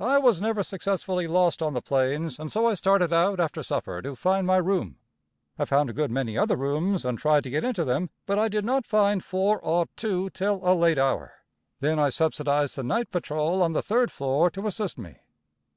[0.00, 4.02] I was never successfully lost on the plains, and so I started out after supper
[4.02, 4.96] to find my room.
[5.56, 8.48] I found a good many other rooms, and tried to get into them, but I
[8.48, 11.34] did not find four ought two till a late hour;
[11.78, 15.18] then I subsidized the night patrol on the third floor to assist me.